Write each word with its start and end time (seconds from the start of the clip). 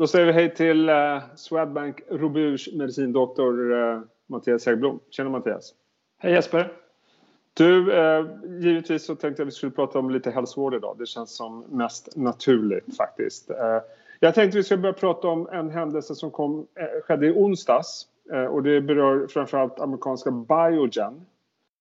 Då 0.00 0.06
säger 0.06 0.26
vi 0.26 0.32
hej 0.32 0.54
till 0.54 0.88
eh, 0.88 1.22
Swedbank 1.34 2.00
Roburs 2.10 2.68
medicindoktor 2.72 3.72
eh, 3.72 4.00
Mattias 4.26 4.66
Häggblom. 4.66 5.00
Tjena 5.10 5.30
Mattias! 5.30 5.74
Hej 6.18 6.32
Jesper! 6.32 6.72
Du, 7.54 7.92
eh, 7.92 8.26
givetvis 8.60 9.04
så 9.04 9.14
tänkte 9.14 9.40
jag 9.40 9.46
att 9.46 9.52
vi 9.52 9.56
skulle 9.56 9.72
prata 9.72 9.98
om 9.98 10.10
lite 10.10 10.30
hälsovård 10.30 10.74
idag. 10.74 10.96
Det 10.98 11.06
känns 11.06 11.36
som 11.36 11.64
mest 11.68 12.16
naturligt 12.16 12.96
faktiskt. 12.96 13.50
Eh, 13.50 13.78
jag 14.20 14.34
tänkte 14.34 14.58
att 14.58 14.60
vi 14.60 14.64
skulle 14.64 14.80
börja 14.80 14.92
prata 14.92 15.28
om 15.28 15.48
en 15.48 15.70
händelse 15.70 16.14
som 16.14 16.30
kom, 16.30 16.66
eh, 16.74 17.02
skedde 17.04 17.26
i 17.26 17.32
onsdags. 17.32 18.06
Eh, 18.32 18.44
och 18.44 18.62
det 18.62 18.80
berör 18.80 19.26
framförallt 19.26 19.80
amerikanska 19.80 20.30
Biogen. 20.30 21.26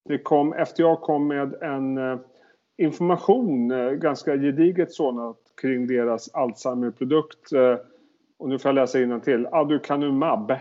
Det 0.05 0.17
kom, 0.17 0.53
FDA 0.53 0.95
kom 0.95 1.27
med 1.27 1.53
en 1.63 2.19
information, 2.77 3.69
ganska 3.99 4.37
gediget 4.37 4.93
sådant, 4.93 5.37
kring 5.61 5.87
deras 5.87 6.29
Alzheimer-produkt. 6.33 7.51
Och 8.39 8.49
nu 8.49 8.59
får 8.59 8.69
jag 8.69 8.75
läsa 8.75 9.19
till. 9.19 9.47
Aducanumab. 9.51 10.53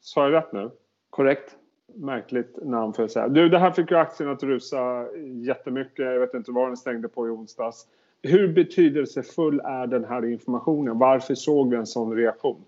Sa 0.00 0.22
jag 0.22 0.32
rätt 0.32 0.52
nu? 0.52 0.70
Korrekt. 1.10 1.56
Märkligt 1.94 2.58
namn 2.62 2.92
för 2.92 3.04
att 3.04 3.10
säga. 3.10 3.28
Du, 3.28 3.48
det 3.48 3.58
här 3.58 3.70
fick 3.70 3.90
ju 3.90 3.96
aktien 3.96 4.30
att 4.30 4.42
rusa 4.42 5.06
jättemycket. 5.46 6.06
Jag 6.06 6.20
vet 6.20 6.34
inte 6.34 6.52
vad 6.52 6.68
den 6.68 6.76
stängde 6.76 7.08
på 7.08 7.26
i 7.26 7.30
onsdags. 7.30 7.86
Hur 8.22 8.52
betydelsefull 8.52 9.60
är 9.64 9.86
den 9.86 10.04
här 10.04 10.24
informationen? 10.24 10.98
Varför 10.98 11.34
såg 11.34 11.70
vi 11.70 11.76
en 11.76 11.86
sån 11.86 12.16
reaktion? 12.16 12.64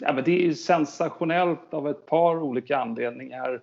Ja, 0.00 0.12
men 0.12 0.24
det 0.24 0.46
är 0.46 0.52
sensationellt 0.52 1.74
av 1.74 1.88
ett 1.88 2.06
par 2.06 2.42
olika 2.42 2.78
anledningar. 2.78 3.60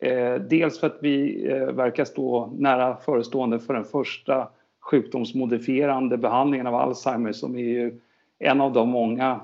Eh, 0.00 0.34
dels 0.34 0.80
för 0.80 0.86
att 0.86 0.98
vi 1.00 1.46
eh, 1.50 1.72
verkar 1.72 2.04
stå 2.04 2.52
nära 2.58 2.96
förestående 2.96 3.58
för 3.58 3.74
den 3.74 3.84
första 3.84 4.48
sjukdomsmodifierande 4.80 6.16
behandlingen 6.16 6.66
av 6.66 6.74
Alzheimer 6.74 7.32
som 7.32 7.54
är 7.54 7.62
ju 7.62 8.00
en 8.38 8.60
av 8.60 8.72
de 8.72 8.88
många 8.88 9.40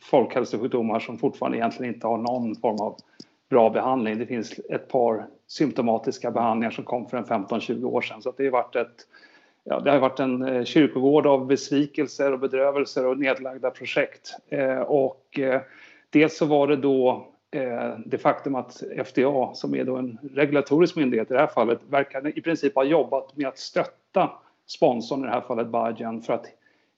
folkhälsosjukdomar 0.00 1.00
som 1.00 1.18
fortfarande 1.18 1.58
egentligen 1.58 1.94
inte 1.94 2.06
har 2.06 2.18
någon 2.18 2.56
form 2.56 2.80
av 2.80 2.96
bra 3.50 3.70
behandling. 3.70 4.18
Det 4.18 4.26
finns 4.26 4.60
ett 4.70 4.88
par 4.88 5.26
symptomatiska 5.46 6.30
behandlingar 6.30 6.70
som 6.70 6.84
kom 6.84 7.06
för 7.06 7.16
en 7.16 7.24
15-20 7.24 7.84
år 7.84 8.00
sedan 8.00 8.22
så 8.22 8.32
det 8.36 8.44
har 8.44 8.50
varit 8.50 8.76
ett 8.76 9.06
Ja, 9.70 9.80
det 9.80 9.90
har 9.90 9.98
varit 9.98 10.20
en 10.20 10.42
eh, 10.42 10.64
kyrkogård 10.64 11.26
av 11.26 11.46
besvikelser 11.46 12.32
och 12.32 12.38
bedrövelser 12.38 13.06
och 13.06 13.18
nedlagda 13.18 13.70
projekt. 13.70 14.36
Eh, 14.48 14.78
och 14.78 15.38
eh, 15.38 15.60
dels 16.10 16.38
så 16.38 16.46
var 16.46 16.66
det 16.66 16.76
då 16.76 17.26
eh, 17.50 17.98
det 18.06 18.18
faktum 18.18 18.54
att 18.54 18.82
FDA, 19.04 19.54
som 19.54 19.74
är 19.74 19.84
då 19.84 19.96
en 19.96 20.18
regulatorisk 20.34 20.96
myndighet 20.96 21.30
i 21.30 21.34
det 21.34 21.40
här 21.40 21.46
fallet, 21.46 21.78
verkar 21.88 22.38
i 22.38 22.42
princip 22.42 22.74
ha 22.74 22.84
jobbat 22.84 23.36
med 23.36 23.48
att 23.48 23.58
stötta 23.58 24.30
sponsorn, 24.66 25.20
i 25.20 25.26
det 25.26 25.32
här 25.32 25.40
fallet 25.40 25.66
Biogen, 25.66 26.22
för 26.22 26.32
att 26.32 26.46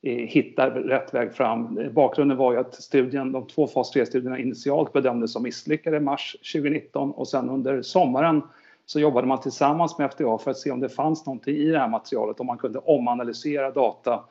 Eh, 0.03 0.17
hitta 0.17 0.71
rätt 0.71 1.15
väg 1.15 1.33
fram. 1.33 1.81
Bakgrunden 1.93 2.37
var 2.37 2.53
ju 2.53 2.59
att 2.59 2.75
studien, 2.75 3.33
de 3.33 3.47
två 3.47 3.67
fas 3.67 3.95
3-studierna 3.95 4.39
initialt 4.39 4.93
bedömdes 4.93 5.33
som 5.33 5.43
misslyckade 5.43 5.97
i 5.97 6.01
mars 6.01 6.37
2019 6.53 7.11
och 7.11 7.29
sen 7.29 7.51
under 7.51 7.83
sommaren 7.83 8.43
så 8.87 9.01
jobbade 9.01 9.27
man 9.27 9.41
tillsammans 9.41 9.99
med 9.99 10.11
FDA 10.13 10.39
för 10.39 10.51
att 10.51 10.59
se 10.59 10.71
om 10.71 10.81
det 10.81 10.89
fanns 10.89 11.27
någonting 11.27 11.57
i 11.57 11.71
det 11.71 11.79
här 11.79 11.89
materialet, 11.89 12.41
om 12.41 12.47
man 12.47 12.59
kunde 12.59 12.79
omanalysera 12.79 13.71
data 13.71 14.25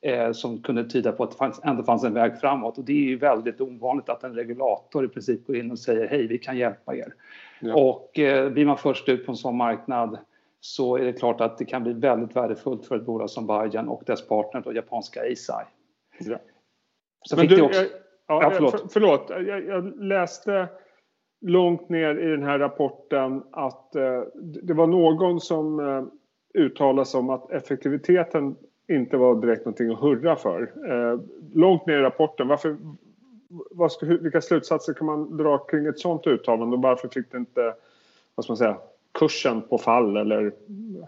eh, 0.00 0.32
som 0.32 0.62
kunde 0.62 0.84
tyda 0.84 1.12
på 1.12 1.24
att 1.24 1.30
det 1.30 1.36
fanns, 1.36 1.60
ändå 1.64 1.82
fanns 1.82 2.04
en 2.04 2.14
väg 2.14 2.40
framåt. 2.40 2.78
Och 2.78 2.84
det 2.84 2.92
är 2.92 3.08
ju 3.08 3.16
väldigt 3.16 3.60
ovanligt 3.60 4.08
att 4.08 4.24
en 4.24 4.34
regulator 4.34 5.04
i 5.04 5.08
princip 5.08 5.46
går 5.46 5.56
in 5.56 5.70
och 5.70 5.78
säger 5.78 6.08
hej, 6.08 6.26
vi 6.26 6.38
kan 6.38 6.58
hjälpa 6.58 6.96
er. 6.96 7.14
Ja. 7.60 7.74
Och 7.74 8.18
eh, 8.18 8.50
blir 8.50 8.66
man 8.66 8.78
först 8.78 9.08
ut 9.08 9.26
på 9.26 9.32
en 9.32 9.36
sån 9.36 9.56
marknad 9.56 10.18
så 10.64 10.96
är 10.96 11.04
det 11.04 11.12
klart 11.12 11.40
att 11.40 11.58
det 11.58 11.64
kan 11.64 11.82
bli 11.82 11.92
väldigt 11.92 12.36
värdefullt 12.36 12.86
för 12.86 12.96
ett 12.96 13.06
bolag 13.06 13.30
som 13.30 13.46
Biogen 13.46 13.88
och 13.88 14.02
dess 14.06 14.28
partner, 14.28 14.62
då, 14.64 14.72
japanska 14.72 15.24
Eisai. 15.24 15.64
Ja. 16.18 16.38
Så 17.22 17.36
Men 17.36 17.46
du, 17.46 17.62
också... 17.62 17.80
jag, 17.80 17.90
ja, 18.26 18.42
ja, 18.42 18.50
förlåt. 18.50 18.80
För, 18.80 18.88
förlåt. 18.88 19.26
Jag, 19.28 19.66
jag, 19.66 20.02
läste 20.02 20.68
långt 21.40 21.88
ner 21.88 22.18
i 22.18 22.30
den 22.30 22.42
här 22.42 22.58
rapporten 22.58 23.42
att 23.52 23.94
eh, 23.94 24.22
det 24.62 24.74
var 24.74 24.86
någon 24.86 25.40
som 25.40 25.80
eh, 25.80 26.04
uttalade 26.62 27.06
sig 27.06 27.18
om 27.18 27.30
att 27.30 27.50
effektiviteten 27.50 28.56
inte 28.88 29.16
var 29.16 29.40
direkt 29.40 29.64
någonting 29.64 29.90
att 29.90 30.00
hurra 30.00 30.36
för. 30.36 30.72
Eh, 30.88 31.20
långt 31.54 31.86
ner 31.86 31.98
i 31.98 32.02
rapporten, 32.02 32.48
varför, 32.48 32.76
vad 33.70 33.92
ska, 33.92 34.06
vilka 34.06 34.40
slutsatser 34.40 34.94
kan 34.94 35.06
man 35.06 35.36
dra 35.36 35.58
kring 35.58 35.86
ett 35.86 35.98
sådant 35.98 36.26
uttalande 36.26 36.76
och 36.76 36.82
varför 36.82 37.08
fick 37.08 37.32
det 37.32 37.38
inte 37.38 37.74
vad 38.34 38.44
ska 38.44 38.50
man 38.50 38.56
säga, 38.56 38.76
kursen 39.12 39.62
på 39.62 39.78
fall 39.78 40.16
eller 40.16 40.52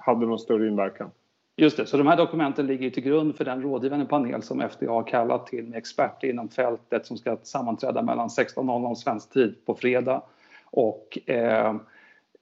hade 0.00 0.26
någon 0.26 0.38
större 0.38 0.68
inverkan. 0.68 1.10
Just 1.56 1.76
det, 1.76 1.86
så 1.86 1.96
de 1.96 2.06
här 2.06 2.16
dokumenten 2.16 2.66
ligger 2.66 2.90
till 2.90 3.02
grund 3.02 3.36
för 3.36 3.44
den 3.44 3.62
rådgivande 3.62 4.06
panel 4.06 4.42
som 4.42 4.60
FDA 4.60 4.90
har 4.90 5.02
kallat 5.02 5.46
till 5.46 5.64
med 5.64 5.78
experter 5.78 6.28
inom 6.28 6.48
fältet 6.48 7.06
som 7.06 7.16
ska 7.16 7.36
sammanträda 7.42 8.02
mellan 8.02 8.28
16.00 8.28 8.94
svensk 8.94 9.32
tid 9.32 9.54
på 9.66 9.74
fredag 9.74 10.22
och 10.64 11.18
eh, 11.26 11.74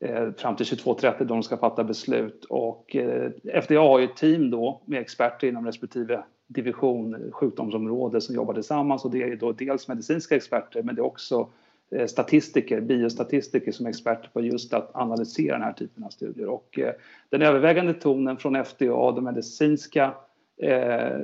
eh 0.01 0.31
fram 0.37 0.57
till 0.57 0.67
22.30 0.67 1.15
då 1.19 1.25
de 1.25 1.43
ska 1.43 1.57
fatta 1.57 1.85
beslut. 1.85 2.45
Och 2.45 2.97
eh, 2.97 3.31
FDA 3.63 3.81
har 3.81 3.99
ju 3.99 4.05
ett 4.05 4.17
team 4.17 4.51
då 4.51 4.81
med 4.85 5.01
experter 5.01 5.49
inom 5.49 5.67
respektive 5.67 6.23
division, 6.47 7.33
sjukdomsområde 7.33 8.21
som 8.21 8.35
jobbar 8.35 8.55
tillsammans 8.55 9.05
och 9.05 9.11
det 9.11 9.23
är 9.23 9.37
då 9.37 9.53
dels 9.53 9.89
medicinska 9.89 10.37
experter 10.37 10.83
men 10.83 10.95
det 10.95 11.01
är 11.01 11.07
också 11.07 11.49
Eh, 11.62 11.62
Eh, 11.95 12.07
statistiker, 12.07 12.81
biostatistiker 12.81 13.73
som 13.73 13.87
är 13.87 13.91
experter 13.91 14.31
på 14.33 14.41
just 14.41 14.75
att 14.75 14.91
analysera 14.95 15.55
den 15.55 15.63
här 15.63 15.73
typen 15.73 16.05
av 16.05 16.09
studier. 16.09 16.49
Och 16.49 16.79
eh, 16.79 16.93
den 17.31 17.43
övervägande 17.43 17.95
tonen 17.95 18.37
från 18.37 18.65
FDA, 18.65 19.13
de 19.13 19.25
medicinska 19.25 20.15
eh, 20.63 21.19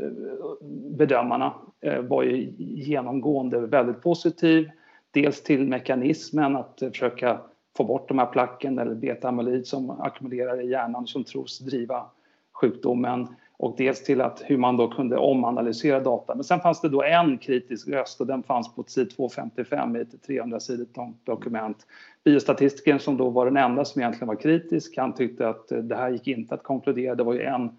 bedömarna, 0.90 1.54
eh, 1.80 2.00
var 2.00 2.22
ju 2.22 2.54
genomgående 2.58 3.60
väldigt 3.60 4.02
positiv. 4.02 4.70
Dels 5.10 5.42
till 5.42 5.68
mekanismen 5.68 6.56
att 6.56 6.78
försöka 6.78 7.40
få 7.76 7.84
bort 7.84 8.08
de 8.08 8.18
här 8.18 8.26
placken 8.26 8.78
eller 8.78 8.94
beta-amyloid 8.94 9.64
som 9.64 9.90
ackumulerar 9.90 10.60
i 10.60 10.70
hjärnan 10.70 11.06
som 11.06 11.24
tros 11.24 11.58
driva 11.58 12.06
sjukdomen 12.60 13.28
och 13.56 13.74
dels 13.76 14.04
till 14.04 14.20
att 14.20 14.42
hur 14.44 14.56
man 14.56 14.76
då 14.76 14.88
kunde 14.88 15.18
omanalysera 15.18 16.00
data. 16.00 16.34
Men 16.34 16.44
sen 16.44 16.60
fanns 16.60 16.80
det 16.80 16.88
då 16.88 17.02
en 17.02 17.38
kritisk 17.38 17.88
röst 17.88 18.20
och 18.20 18.26
den 18.26 18.42
fanns 18.42 18.74
på 18.74 18.84
sid 18.86 19.10
255 19.10 19.96
i 19.96 20.00
ett 20.00 20.22
300 20.26 20.60
sidigt 20.60 20.96
dokument. 21.24 21.86
Biostatistikern 22.24 22.98
som 22.98 23.16
då 23.16 23.30
var 23.30 23.44
den 23.44 23.56
enda 23.56 23.84
som 23.84 24.00
egentligen 24.00 24.28
var 24.28 24.36
kritisk, 24.36 24.96
han 24.96 25.14
tyckte 25.14 25.48
att 25.48 25.68
det 25.68 25.96
här 25.96 26.10
gick 26.10 26.26
inte 26.26 26.54
att 26.54 26.62
konkludera. 26.62 27.14
Det 27.14 27.24
var 27.24 27.34
ju 27.34 27.42
en 27.42 27.70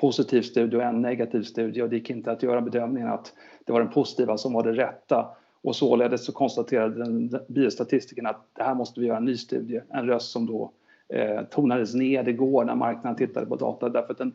positiv 0.00 0.42
studie 0.42 0.76
och 0.76 0.82
en 0.82 1.02
negativ 1.02 1.42
studie 1.42 1.82
och 1.82 1.88
det 1.88 1.96
gick 1.96 2.10
inte 2.10 2.32
att 2.32 2.42
göra 2.42 2.60
bedömningen 2.60 3.08
att 3.08 3.32
det 3.64 3.72
var 3.72 3.80
den 3.80 3.90
positiva 3.90 4.36
som 4.36 4.52
var 4.52 4.62
det 4.62 4.72
rätta. 4.72 5.28
Och 5.62 5.76
således 5.76 6.24
så 6.24 6.32
konstaterade 6.32 7.04
den 7.04 7.40
biostatistikern 7.48 8.26
att 8.26 8.46
det 8.52 8.62
här 8.62 8.74
måste 8.74 9.00
vi 9.00 9.06
göra 9.06 9.16
en 9.16 9.24
ny 9.24 9.36
studie. 9.36 9.80
En 9.88 10.06
röst 10.06 10.30
som 10.30 10.46
då 10.46 10.72
eh, 11.12 11.42
tonades 11.42 11.94
ner 11.94 12.28
igår 12.28 12.64
när 12.64 12.74
marknaden 12.74 13.16
tittade 13.16 13.46
på 13.46 13.56
data 13.56 13.88
därför 13.88 14.12
att 14.12 14.18
den 14.18 14.34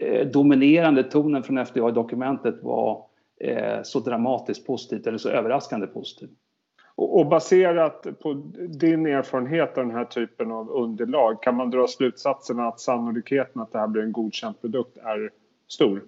Eh, 0.00 0.26
dominerande 0.26 1.02
tonen 1.02 1.42
från 1.42 1.58
FDA 1.58 1.88
i 1.88 1.92
dokumentet 1.92 2.62
var 2.62 3.04
eh, 3.40 3.82
så 3.82 4.00
dramatiskt 4.00 4.66
positivt 4.66 5.06
eller 5.06 5.18
så 5.18 5.28
överraskande 5.28 5.86
positivt. 5.86 6.30
Och, 6.94 7.26
baserat 7.26 8.06
på 8.22 8.34
din 8.68 9.06
erfarenhet 9.06 9.78
av 9.78 9.86
den 9.86 9.96
här 9.96 10.04
typen 10.04 10.52
av 10.52 10.70
underlag 10.70 11.42
kan 11.42 11.56
man 11.56 11.70
dra 11.70 11.86
slutsatsen 11.86 12.60
att 12.60 12.80
sannolikheten 12.80 13.62
att 13.62 13.72
det 13.72 13.78
här 13.78 13.86
blir 13.86 14.02
en 14.02 14.12
godkänd 14.12 14.60
produkt 14.60 14.96
är 14.96 15.30
stor? 15.68 16.04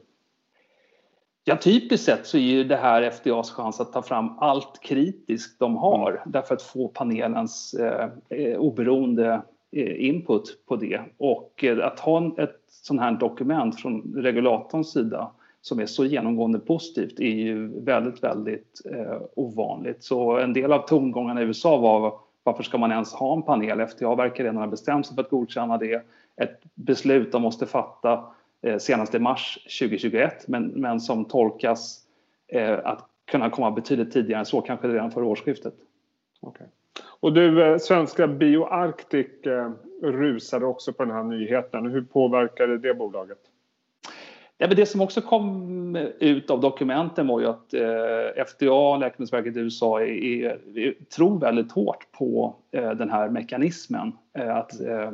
Ja, 1.44 1.56
typiskt 1.56 2.06
sett 2.06 2.26
så 2.26 2.36
är 2.36 2.40
ju 2.40 2.64
det 2.64 2.76
här 2.76 3.02
FDAs 3.02 3.50
chans 3.50 3.80
att 3.80 3.92
ta 3.92 4.02
fram 4.02 4.38
allt 4.38 4.80
kritiskt 4.82 5.58
de 5.58 5.76
har 5.76 6.22
därför 6.26 6.54
att 6.54 6.62
få 6.62 6.88
panelens 6.88 7.74
eh, 7.74 8.08
eh 8.28 8.58
oberoende 8.58 9.42
Eh, 9.72 10.06
input 10.06 10.66
på 10.66 10.76
det. 10.76 11.00
Och 11.16 11.64
eh, 11.64 11.86
att 11.86 12.00
ha 12.00 12.34
ett 12.38 12.60
sånt 12.68 13.00
här 13.00 13.12
dokument 13.12 13.80
från 13.80 14.14
regulatorns 14.16 14.92
sida 14.92 15.30
som 15.60 15.80
är 15.80 15.86
så 15.86 16.04
genomgående 16.04 16.58
positivt 16.58 17.20
är 17.20 17.34
ju 17.34 17.80
väldigt, 17.80 18.22
väldigt 18.22 18.82
eh, 18.90 19.22
ovanligt. 19.34 20.02
Så 20.02 20.38
en 20.38 20.52
del 20.52 20.72
av 20.72 20.86
tongångarna 20.86 21.42
i 21.42 21.44
USA 21.44 21.76
var 21.76 22.18
varför 22.42 22.62
ska 22.62 22.78
man 22.78 22.92
ens 22.92 23.12
ha 23.12 23.36
en 23.36 23.42
panel? 23.42 23.86
FDA 23.86 24.14
verkar 24.14 24.44
redan 24.44 24.56
ha 24.56 24.66
bestämt 24.66 25.06
sig 25.06 25.14
för 25.14 25.22
att 25.22 25.30
godkänna 25.30 25.78
det. 25.78 26.06
Ett 26.36 26.60
beslut 26.74 27.32
de 27.32 27.42
måste 27.42 27.66
fatta 27.66 28.24
eh, 28.62 28.78
senast 28.78 29.14
i 29.14 29.18
mars 29.18 29.58
2021 29.80 30.48
men, 30.48 30.66
men 30.66 31.00
som 31.00 31.24
tolkas 31.24 32.00
eh, 32.48 32.78
att 32.84 33.06
kunna 33.24 33.50
komma 33.50 33.70
betydligt 33.70 34.12
tidigare 34.12 34.38
än 34.38 34.46
så, 34.46 34.60
kanske 34.60 34.88
redan 34.88 35.10
före 35.10 35.24
årsskiftet. 35.24 35.74
Okay. 36.40 36.66
Och 37.20 37.32
du, 37.32 37.62
eh, 37.62 37.78
svenska 37.78 38.26
BioArctic 38.26 39.46
eh, 39.46 39.70
rusade 40.02 40.66
också 40.66 40.92
på 40.92 41.04
den 41.04 41.14
här 41.14 41.22
nyheten. 41.22 41.86
Hur 41.86 42.02
påverkade 42.02 42.78
det 42.78 42.94
bolaget? 42.94 43.38
Ja, 44.62 44.68
men 44.68 44.76
det 44.76 44.86
som 44.86 45.00
också 45.00 45.20
kom 45.20 45.96
ut 46.18 46.50
av 46.50 46.60
dokumenten 46.60 47.26
var 47.26 47.40
ju 47.40 47.46
att 47.46 47.74
eh, 47.74 48.44
FDA, 48.44 48.96
Läkemedelsverket 48.96 49.56
i 49.56 49.60
USA, 49.60 50.00
är, 50.00 50.06
är, 50.06 50.94
tror 51.16 51.38
väldigt 51.38 51.72
hårt 51.72 52.12
på 52.12 52.56
eh, 52.70 52.90
den 52.90 53.10
här 53.10 53.28
mekanismen. 53.28 54.12
Eh, 54.38 54.56
att 54.56 54.80
eh, 54.80 55.10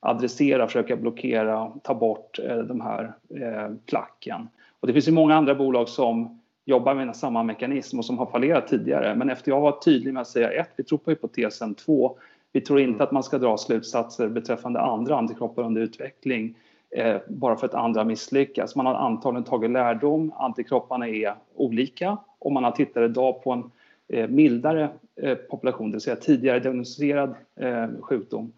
adressera, 0.00 0.66
försöka 0.66 0.96
blockera, 0.96 1.72
ta 1.82 1.94
bort 1.94 2.38
de 2.68 2.80
här 2.80 3.12
placken. 3.86 4.48
Och 4.80 4.86
det 4.86 4.92
finns 4.92 5.08
ju 5.08 5.12
många 5.12 5.34
andra 5.34 5.54
bolag 5.54 5.88
som 5.88 6.41
jobbar 6.64 6.94
med 6.94 7.16
samma 7.16 7.42
mekanism 7.42 7.98
och 7.98 8.04
som 8.04 8.18
har 8.18 8.26
fallerat 8.26 8.68
tidigare. 8.68 9.14
Men 9.14 9.30
efter 9.30 9.50
jag 9.50 9.60
var 9.60 9.72
tydlig 9.72 10.14
med 10.14 10.20
att 10.20 10.28
säga 10.28 10.50
ett, 10.50 10.70
vi 10.76 10.84
tror 10.84 10.98
på 10.98 11.10
hypotesen, 11.10 11.74
två, 11.74 12.18
vi 12.52 12.60
tror 12.60 12.80
inte 12.80 12.90
mm. 12.90 13.00
att 13.00 13.12
man 13.12 13.22
ska 13.22 13.38
dra 13.38 13.56
slutsatser 13.56 14.28
beträffande 14.28 14.80
andra 14.80 15.16
antikroppar 15.16 15.62
under 15.62 15.80
utveckling 15.80 16.54
eh, 16.96 17.16
bara 17.28 17.56
för 17.56 17.66
att 17.66 17.74
andra 17.74 18.04
misslyckas. 18.04 18.76
Man 18.76 18.86
har 18.86 18.94
antagligen 18.94 19.44
tagit 19.44 19.70
lärdom, 19.70 20.32
antikropparna 20.36 21.08
är 21.08 21.34
olika 21.54 22.18
och 22.38 22.52
man 22.52 22.64
har 22.64 22.70
tittat 22.70 23.10
idag 23.10 23.42
på 23.44 23.52
en 23.52 23.70
eh, 24.08 24.28
mildare 24.28 24.88
eh, 25.16 25.34
population, 25.34 25.90
det 25.90 25.94
vill 25.94 26.00
säga 26.00 26.16
tidigare 26.16 26.60
diagnostiserad 26.60 27.34
eh, 27.56 27.88
sjukdom. 28.00 28.52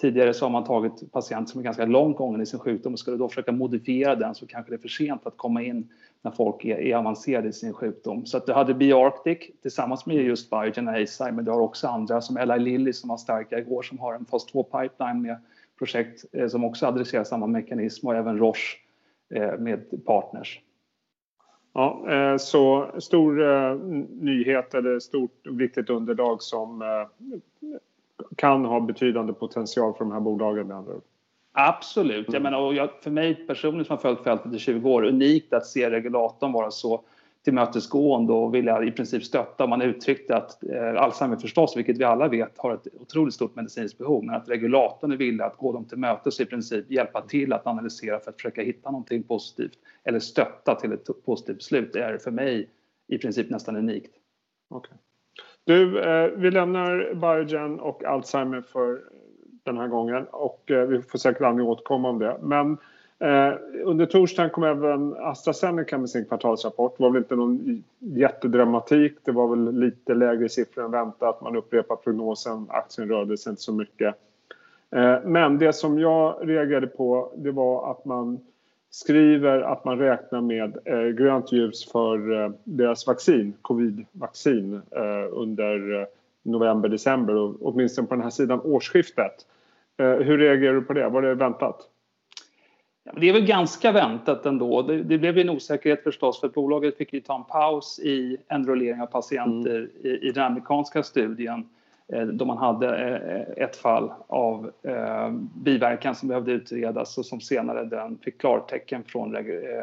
Tidigare 0.00 0.34
så 0.34 0.44
har 0.44 0.50
man 0.50 0.64
tagit 0.64 1.12
patienter 1.12 1.50
som 1.50 1.60
är 1.60 1.64
ganska 1.64 1.84
långt 1.84 2.16
gången 2.16 2.40
i 2.40 2.46
sin 2.46 2.58
sjukdom 2.58 2.92
och 2.92 2.98
skulle 2.98 3.16
då 3.16 3.28
försöka 3.28 3.52
modifiera 3.52 4.14
den 4.14 4.34
så 4.34 4.46
kanske 4.46 4.72
det 4.72 4.76
är 4.76 4.80
för 4.80 4.88
sent 4.88 5.26
att 5.26 5.36
komma 5.36 5.62
in 5.62 5.88
när 6.22 6.30
folk 6.30 6.64
är, 6.64 6.76
är 6.76 6.96
avancerade 6.96 7.48
i 7.48 7.52
sin 7.52 7.72
sjukdom. 7.72 8.26
Så 8.26 8.36
att 8.36 8.46
du 8.46 8.52
hade 8.52 8.74
BioArctic 8.74 9.38
tillsammans 9.62 10.06
med 10.06 10.16
just 10.16 10.50
Biogen 10.50 10.88
och 10.88 10.94
Eisai, 10.94 11.32
men 11.32 11.44
du 11.44 11.50
har 11.50 11.60
också 11.60 11.88
andra 11.88 12.20
som 12.20 12.36
Eli 12.36 12.58
Lilly 12.58 12.92
som 12.92 13.08
var 13.08 13.16
starka 13.16 13.58
igår 13.58 13.82
som 13.82 13.98
har 13.98 14.14
en 14.14 14.24
fas 14.24 14.46
2 14.46 14.62
pipeline 14.62 15.22
med 15.22 15.36
projekt 15.78 16.24
eh, 16.32 16.48
som 16.48 16.64
också 16.64 16.86
adresserar 16.86 17.24
samma 17.24 17.46
mekanism 17.46 18.06
och 18.06 18.14
även 18.14 18.38
Roche 18.38 18.76
eh, 19.34 19.58
med 19.58 20.04
partners. 20.06 20.60
Ja, 21.74 22.06
eh, 22.10 22.36
så 22.36 22.90
stor 22.98 23.42
eh, 23.42 23.74
nyhet 24.20 24.74
eller 24.74 24.98
stort 24.98 25.46
viktigt 25.46 25.90
underlag 25.90 26.42
som 26.42 26.82
eh, 26.82 27.38
kan 28.40 28.64
ha 28.64 28.80
betydande 28.80 29.32
potential 29.32 29.94
för 29.94 30.04
de 30.04 30.12
här 30.12 30.20
bolagen 30.20 30.66
med 30.66 30.76
andra 30.76 30.94
ord. 30.94 31.02
Absolut. 31.52 32.26
Jag 32.26 32.34
mm. 32.34 32.42
menar, 32.42 32.66
och 32.66 32.74
jag, 32.74 32.90
för 33.02 33.10
mig 33.10 33.34
personligen 33.34 33.84
som 33.84 33.92
har 33.92 34.00
följt 34.00 34.24
fältet 34.24 34.54
i 34.54 34.58
20 34.58 34.90
år, 34.90 35.04
unikt 35.04 35.52
att 35.52 35.66
se 35.66 35.90
regulatorn 35.90 36.52
vara 36.52 36.70
så 36.70 37.04
tillmötesgående 37.44 38.32
och 38.32 38.54
vilja 38.54 38.84
i 38.84 38.90
princip 38.90 39.24
stötta. 39.24 39.66
Man 39.66 39.82
uttryckte 39.82 40.36
att 40.36 40.64
eh, 40.64 41.02
Alzheimer 41.02 41.36
förstås, 41.36 41.76
vilket 41.76 41.98
vi 41.98 42.04
alla 42.04 42.28
vet, 42.28 42.58
har 42.58 42.74
ett 42.74 42.86
otroligt 43.00 43.34
stort 43.34 43.56
medicinskt 43.56 43.98
behov, 43.98 44.24
men 44.24 44.34
att 44.34 44.48
regulatorn 44.48 45.12
är 45.12 45.16
villig 45.16 45.44
att 45.44 45.56
gå 45.56 45.72
dem 45.72 45.84
till 45.84 45.98
mötes 45.98 46.40
och 46.40 46.46
i 46.46 46.48
princip 46.48 46.90
hjälpa 46.90 47.22
till 47.22 47.52
att 47.52 47.66
analysera 47.66 48.20
för 48.20 48.30
att 48.30 48.36
försöka 48.36 48.62
hitta 48.62 48.90
någonting 48.90 49.22
positivt 49.22 49.78
eller 50.04 50.18
stötta 50.18 50.74
till 50.74 50.92
ett 50.92 51.24
positivt 51.24 51.56
beslut 51.56 51.96
är 51.96 52.18
för 52.18 52.30
mig 52.30 52.68
i 53.08 53.18
princip 53.18 53.50
nästan 53.50 53.76
unikt. 53.76 54.14
Okay. 54.70 54.96
Du, 55.64 56.00
eh, 56.00 56.30
vi 56.36 56.50
lämnar 56.50 57.14
Biogen 57.14 57.80
och 57.80 58.04
Alzheimer 58.04 58.60
för 58.60 59.00
den 59.62 59.78
här 59.78 59.88
gången 59.88 60.26
och 60.30 60.70
eh, 60.70 60.86
vi 60.86 61.02
får 61.02 61.18
säkert 61.18 61.42
anledning 61.42 61.66
att 61.66 61.78
återkomma 61.78 62.08
om 62.08 62.18
det. 62.18 62.36
Men 62.42 62.78
eh, 63.18 63.54
under 63.84 64.06
torsdagen 64.06 64.50
kom 64.50 64.64
även 64.64 65.14
AstraZeneca 65.18 65.98
med 65.98 66.10
sin 66.10 66.24
kvartalsrapport. 66.24 66.96
Det 66.96 67.02
var 67.02 67.10
väl 67.10 67.22
inte 67.22 67.36
någon 67.36 67.82
jättedramatik. 67.98 69.18
Det 69.24 69.32
var 69.32 69.48
väl 69.48 69.74
lite 69.78 70.14
lägre 70.14 70.48
siffror 70.48 70.84
än 70.84 70.90
väntat. 70.90 71.40
Man 71.40 71.56
upprepar 71.56 71.96
prognosen. 71.96 72.66
Aktien 72.68 73.08
rörde 73.08 73.38
sig 73.38 73.50
inte 73.50 73.62
så 73.62 73.72
mycket. 73.72 74.14
Eh, 74.90 75.16
men 75.24 75.58
det 75.58 75.72
som 75.72 75.98
jag 75.98 76.36
reagerade 76.40 76.86
på 76.86 77.32
det 77.36 77.50
var 77.50 77.90
att 77.90 78.04
man 78.04 78.40
skriver 78.90 79.60
att 79.60 79.84
man 79.84 79.98
räknar 79.98 80.40
med 80.40 80.78
eh, 80.84 81.08
grönt 81.08 81.52
ljus 81.52 81.90
för 81.92 82.44
eh, 82.44 82.50
deras 82.64 83.06
vaccin, 83.06 83.54
covid-vaccin 83.62 84.74
eh, 84.74 85.28
under 85.30 86.06
november, 86.42 86.88
december 86.88 87.34
och 87.34 87.56
åtminstone 87.60 88.08
på 88.08 88.14
den 88.14 88.22
här 88.22 88.30
sidan 88.30 88.60
årsskiftet. 88.60 89.46
hur 89.98 90.38
reagerar 90.38 90.74
du 90.74 90.82
på 90.82 90.92
det? 90.92 91.08
Var 91.08 91.22
det 91.22 91.34
väntat? 91.34 91.88
Ja, 93.04 93.12
det 93.20 93.28
är 93.28 93.32
väl 93.32 93.46
ganska 93.46 93.92
väntat 93.92 94.46
ändå. 94.46 94.82
Det, 94.82 95.02
det 95.02 95.18
blev 95.18 95.38
en 95.38 95.50
osäkerhet 95.50 96.02
förstås 96.02 96.40
för 96.40 96.48
bolaget 96.48 96.96
fick 96.96 97.12
ju 97.12 97.20
ta 97.20 97.36
en 97.36 97.44
paus 97.44 98.00
i 98.02 98.36
enrollering 98.48 99.00
av 99.00 99.06
patienter 99.06 99.76
mm. 99.76 99.90
i, 100.02 100.28
i 100.28 100.32
den 100.32 100.44
amerikanska 100.44 101.02
studien 101.02 101.60
Eh, 101.60 101.79
Eh, 102.12 102.26
då 102.26 102.44
man 102.44 102.58
hade 102.58 102.96
eh, 102.96 103.64
ett 103.64 103.76
fall 103.76 104.12
av 104.26 104.70
eh, 104.82 105.30
biverkan 105.54 106.14
som 106.14 106.28
behövde 106.28 106.52
utredas 106.52 107.18
och 107.18 107.26
som 107.26 107.40
senare 107.40 107.84
den 107.84 108.18
fick 108.18 108.40
klartecken 108.40 109.04
från 109.04 109.34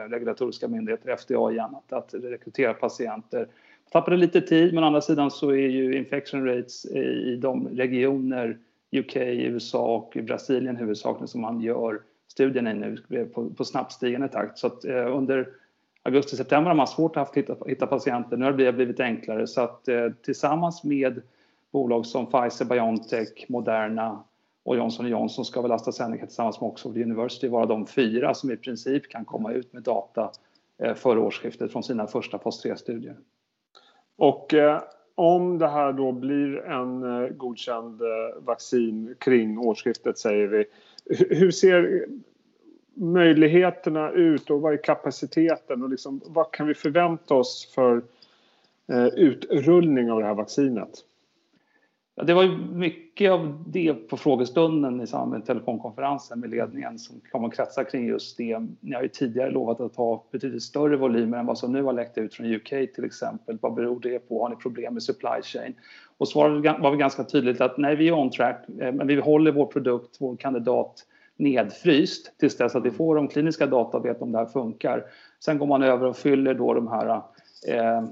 regulatoriska 0.09 0.67
myndigheter, 0.67 1.15
FDA 1.15 1.51
igen, 1.51 1.75
att, 1.89 2.13
rekrytera 2.13 2.73
patienter. 2.73 3.47
Tappade 3.91 4.17
lite 4.17 4.41
tid, 4.41 4.73
men 4.73 4.83
å 4.83 4.87
andra 4.87 5.01
sidan 5.01 5.31
så 5.31 5.49
är 5.49 5.67
ju 5.67 5.97
infection 5.97 6.45
rates 6.45 6.85
i 6.85 7.35
de 7.41 7.67
regioner, 7.67 8.57
UK, 8.91 9.15
USA 9.15 9.95
och 9.95 10.17
Brasilien 10.23 10.77
huvudsakligen 10.77 11.27
som 11.27 11.41
man 11.41 11.61
gör 11.61 12.01
studierna 12.27 12.71
i 12.71 12.73
nu 12.73 13.25
på, 13.33 13.49
på 13.49 13.65
snabbt 13.65 13.91
stigande 13.91 14.27
takt. 14.27 14.57
Så 14.57 14.67
att 14.67 14.85
under 14.85 15.47
augusti-september 16.03 16.69
har 16.69 16.75
man 16.75 16.87
svårt 16.87 17.17
att 17.17 17.37
hitta, 17.37 17.55
hitta 17.67 17.87
patienter. 17.87 18.37
Nu 18.37 18.45
har 18.45 18.53
det 18.53 18.73
blivit 18.73 18.99
enklare 18.99 19.47
så 19.47 19.61
att 19.61 19.89
tillsammans 20.21 20.83
med 20.83 21.21
bolag 21.71 22.05
som 22.05 22.25
Pfizer, 22.25 22.65
Biontech, 22.65 23.45
Moderna 23.49 24.23
och 24.65 24.77
Johnson 24.77 25.07
Johnson 25.07 25.45
ska 25.45 25.61
väl 25.61 25.71
AstraZeneca 25.71 26.25
tillsammans 26.25 26.61
med 26.61 26.67
Oxford 26.67 26.97
University 26.97 27.47
vara 27.47 27.65
de 27.65 27.85
fyra 27.85 28.33
som 28.33 28.51
i 28.51 28.57
princip 28.57 29.09
kan 29.09 29.25
komma 29.25 29.51
ut 29.51 29.73
med 29.73 29.83
data 29.83 30.31
eh, 30.83 30.93
före 30.93 31.19
årsskiftet 31.19 31.71
från 31.71 31.83
sina 31.83 32.07
första 32.07 32.39
fas 32.39 32.65
3-studier. 32.65 33.17
Och 34.17 34.53
eh, 34.53 34.81
om 35.15 35.57
det 35.57 35.67
här 35.67 35.93
då 35.93 36.11
blir 36.11 36.57
en 36.57 37.03
eh, 37.03 37.29
godkänd 37.29 38.01
eh, 38.01 38.41
vaccin 38.41 39.15
kring 39.19 39.57
årsskiftet 39.57 40.17
säger 40.17 40.47
vi. 40.47 40.65
Hur 41.35 41.51
ser 41.51 42.05
möjligheterna 42.93 44.11
ut 44.11 44.49
och 44.49 44.61
vad 44.61 44.73
är 44.73 44.83
kapaciteten 44.83 45.83
och 45.83 45.89
liksom, 45.89 46.21
vad 46.25 46.51
kan 46.51 46.67
vi 46.67 46.73
förvänta 46.73 47.33
oss 47.33 47.71
för 47.75 48.01
eh, 48.91 49.05
utrullning 49.05 50.11
av 50.11 50.19
det 50.19 50.25
här 50.25 50.33
vaccinet? 50.33 50.89
Ja, 52.19 52.23
det 52.23 52.33
var 52.33 52.43
ju 52.43 52.57
mycket 52.57 53.31
av 53.31 53.63
det 53.67 53.93
på 53.93 54.17
frågestunden 54.17 55.01
i 55.01 55.07
samband 55.07 55.31
med 55.31 55.45
telefonkonferensen 55.45 56.39
med 56.39 56.49
ledningen 56.49 56.99
som 56.99 57.21
kom 57.31 57.45
att 57.45 57.55
kretsa 57.55 57.83
kring 57.83 58.07
just 58.07 58.37
det. 58.37 58.59
Ni 58.79 58.95
har 58.95 59.01
ju 59.01 59.07
tidigare 59.07 59.51
lovat 59.51 59.79
att 59.79 59.95
ha 59.95 60.23
betydligt 60.31 60.63
större 60.63 60.97
volymer 60.97 61.37
än 61.37 61.45
vad 61.45 61.57
som 61.57 61.71
nu 61.71 61.83
har 61.83 61.93
läckt 61.93 62.17
ut 62.17 62.33
från 62.33 62.53
UK 62.53 62.69
till 62.69 63.03
exempel. 63.03 63.57
Vad 63.61 63.73
beror 63.73 63.99
det 63.99 64.19
på? 64.19 64.41
Har 64.41 64.49
ni 64.49 64.55
problem 64.55 64.93
med 64.93 65.03
supply 65.03 65.41
chain? 65.43 65.73
Och 66.17 66.27
svaret 66.27 66.79
var 66.81 66.89
väl 66.89 66.99
ganska 66.99 67.23
tydligt 67.23 67.61
att 67.61 67.77
nej, 67.77 67.95
vi 67.95 68.07
är 68.07 68.13
on 68.13 68.29
track, 68.29 68.65
eh, 68.79 68.93
men 68.93 69.07
vi 69.07 69.15
håller 69.15 69.51
vår 69.51 69.65
produkt, 69.65 70.17
vår 70.19 70.35
kandidat 70.35 71.05
nedfryst 71.35 72.39
tills 72.39 72.57
dess 72.57 72.75
att 72.75 72.85
vi 72.85 72.91
får 72.91 73.15
de 73.15 73.27
kliniska 73.27 73.65
data 73.65 73.97
och 73.97 74.05
vet 74.05 74.21
om 74.21 74.31
det 74.31 74.37
här 74.37 74.45
funkar. 74.45 75.03
Sen 75.39 75.57
går 75.57 75.65
man 75.65 75.83
över 75.83 76.07
och 76.07 76.17
fyller 76.17 76.53
då 76.53 76.73
de 76.73 76.87
här 76.87 77.21
eh, 77.67 78.03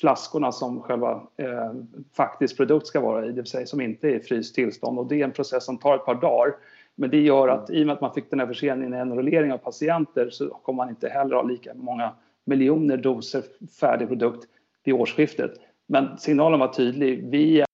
flaskorna 0.00 0.52
som 0.52 0.80
själva 0.80 1.22
eh, 1.36 1.72
faktisk 2.12 2.56
produkt 2.56 2.86
ska 2.86 3.00
vara 3.00 3.24
i, 3.24 3.28
det 3.28 3.34
vill 3.34 3.46
säga 3.46 3.66
som 3.66 3.80
inte 3.80 4.08
är 4.08 4.14
i 4.14 4.20
fryst 4.20 4.54
tillstånd. 4.54 4.98
Och 4.98 5.06
det 5.06 5.20
är 5.20 5.24
en 5.24 5.32
process 5.32 5.64
som 5.64 5.78
tar 5.78 5.94
ett 5.94 6.04
par 6.04 6.14
dagar. 6.14 6.54
Men 6.94 7.10
det 7.10 7.20
gör 7.20 7.48
att 7.48 7.70
i 7.70 7.82
och 7.82 7.86
med 7.86 7.94
att 7.94 8.00
man 8.00 8.14
fick 8.14 8.30
den 8.30 8.40
här 8.40 8.46
förseningen 8.46 8.94
i 8.94 8.96
enrollering 8.96 9.52
av 9.52 9.58
patienter 9.58 10.30
så 10.30 10.48
kommer 10.48 10.76
man 10.76 10.88
inte 10.88 11.08
heller 11.08 11.36
ha 11.36 11.42
lika 11.42 11.74
många 11.74 12.12
miljoner 12.44 12.96
doser 12.96 13.42
färdig 13.80 14.08
produkt 14.08 14.48
vid 14.84 14.94
årsskiftet. 14.94 15.50
Men 15.86 16.18
signalen 16.18 16.60
var 16.60 16.68
tydlig. 16.68 17.30
Vi 17.30 17.60
är 17.60 17.66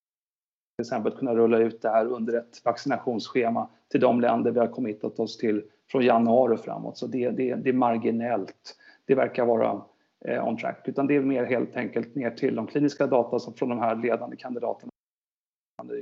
till 0.76 0.82
exempel 0.82 1.12
kunna 1.12 1.34
rulla 1.34 1.58
ut 1.58 1.82
det 1.82 1.88
här 1.88 2.06
under 2.06 2.34
ett 2.38 2.64
vaccinationsschema 2.64 3.68
till 3.90 4.00
de 4.00 4.20
länder 4.20 4.50
vi 4.50 4.60
har 4.60 4.66
committat 4.66 5.20
oss 5.20 5.38
till 5.38 5.62
från 5.90 6.02
januari 6.02 6.54
och 6.54 6.60
framåt. 6.60 6.98
Så 6.98 7.06
det, 7.06 7.30
det, 7.30 7.54
det 7.54 7.68
är 7.68 7.74
marginellt. 7.74 8.76
Det 9.06 9.14
verkar 9.14 9.44
vara 9.44 9.82
eh, 10.24 10.48
on 10.48 10.56
track, 10.56 10.88
utan 10.88 11.06
det 11.06 11.16
är 11.16 11.20
mer 11.20 11.44
helt 11.44 11.76
enkelt 11.76 12.14
ner 12.14 12.30
till 12.30 12.54
de 12.54 12.66
kliniska 12.66 13.06
data 13.06 13.38
som 13.38 13.54
från 13.54 13.68
de 13.68 13.78
här 13.78 13.96
ledande 13.96 14.36
kandidaterna 14.36 14.90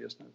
just 0.02 0.20
nu. 0.20 0.26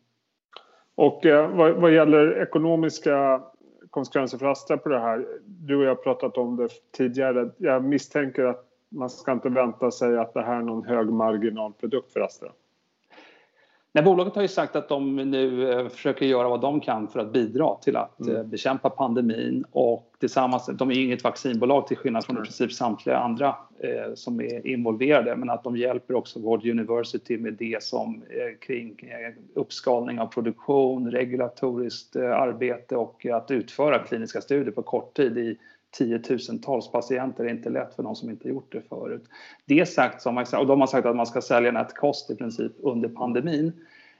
Och 0.96 1.25
eh, 1.25 1.56
vad, 1.56 1.75
vad 1.75 1.94
gäller 1.94 2.42
ekonomiska 2.42 3.44
konsekvenser 3.90 4.38
för 4.38 4.46
Astra 4.46 4.78
på 4.78 4.90
det 4.90 5.00
här. 5.00 5.28
Du 5.46 5.75
och 5.75 5.84
jag 5.84 5.90
har 5.90 5.96
pratat 5.96 6.38
om 6.38 6.56
det 6.56 6.70
tidigare. 6.92 7.50
Jag 7.58 7.84
misstänker 7.84 8.44
att 8.44 8.66
man 8.90 9.10
ska 9.10 9.32
inte 9.32 9.50
vänta 9.50 9.92
sig 9.92 10.18
att 10.18 10.34
det 10.34 10.42
här 10.42 10.56
är 10.56 10.62
någon 10.62 10.86
högmarginalprodukt 10.86 12.13
för 12.13 12.20
Astra. 12.20 12.52
Nej, 13.96 14.04
bolaget 14.04 14.36
har 14.36 14.42
ju 14.42 14.48
sagt 14.48 14.76
att 14.76 14.90
de 14.90 15.16
nu 15.16 15.72
eh, 15.72 15.90
försöker 15.90 16.26
göra 16.26 16.50
vad 16.50 16.62
de 16.62 16.80
kan 16.80 17.08
för 17.08 17.20
att 17.20 17.34
bidra 17.34 17.76
till 17.76 17.96
att 17.96 18.20
mm. 18.20 18.36
Eh, 18.36 18.44
bekämpa 18.44 18.90
pandemin. 18.90 19.66
Och 19.72 20.14
tillsammans, 20.20 20.70
de 20.74 20.90
är 20.92 20.96
ju 20.96 21.04
inget 21.04 21.24
vaccinbolag 21.24 21.88
till 21.88 21.98
skillnad 21.98 22.26
från 22.26 22.38
i 22.38 22.42
princip 22.42 22.74
samtliga 22.74 23.18
andra 23.18 23.48
eh, 23.80 24.14
som 24.16 24.42
är 24.42 24.68
involverade, 24.68 25.36
men 25.36 25.50
att 25.50 25.64
de 25.64 25.78
hjälper 25.78 26.16
också 26.16 26.40
World 26.40 26.66
University 26.66 27.38
med 27.38 27.54
det 27.54 27.84
som 27.84 28.24
eh, 28.30 28.60
kring 28.60 29.00
eh, 29.02 29.34
uppskalning 29.54 30.20
av 30.20 30.28
produktion, 30.28 31.12
regulatoriskt 31.12 32.16
eh, 32.16 32.32
arbete 32.32 32.96
och 32.96 33.26
att 33.26 33.52
utföra 33.52 34.00
kliniska 34.00 34.42
studier 34.42 34.72
på 34.72 34.84
kort 34.84 35.16
tid 35.16 35.38
i 35.38 35.58
tiotusentals 35.94 36.92
patienter 36.92 37.44
det 37.44 37.50
är 37.50 37.54
inte 37.54 37.70
lätt 37.70 37.96
för 37.96 38.04
någon 38.04 38.16
som 38.16 38.30
inte 38.30 38.50
gjort 38.50 38.72
det 38.72 38.82
förut. 38.82 39.24
Det 39.66 39.86
sagt, 39.86 40.26
och 40.26 40.68
de 40.68 40.80
har 40.80 40.88
sagt 40.88 41.06
att 41.06 41.16
man 41.16 41.26
ska 41.26 41.42
sälja 41.42 41.72
net 41.72 41.96
cost 41.96 42.32
i 42.32 42.36
princip 42.36 42.72
under 42.80 43.10
pandemin. 43.10 43.72